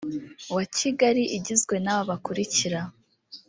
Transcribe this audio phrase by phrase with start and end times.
[0.55, 2.79] wa kigali igizwe n aba bakurikira